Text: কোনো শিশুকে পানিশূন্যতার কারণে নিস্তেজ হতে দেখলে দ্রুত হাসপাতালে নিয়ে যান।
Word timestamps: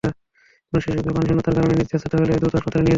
কোনো 0.67 0.79
শিশুকে 0.85 1.09
পানিশূন্যতার 1.15 1.55
কারণে 1.57 1.73
নিস্তেজ 1.79 2.01
হতে 2.05 2.15
দেখলে 2.19 2.39
দ্রুত 2.41 2.53
হাসপাতালে 2.55 2.81
নিয়ে 2.83 2.87
যান। 2.89 2.89